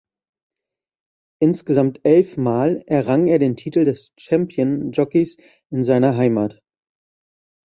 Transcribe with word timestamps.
Insgesamt 1.39 1.99
elfmal 2.03 2.81
errang 2.87 3.27
er 3.27 3.37
den 3.37 3.55
Titel 3.55 3.85
des 3.85 4.11
Champion 4.17 4.89
Jockeys 4.93 5.37
in 5.69 5.83
seiner 5.83 6.17
Heimat. 6.17 6.59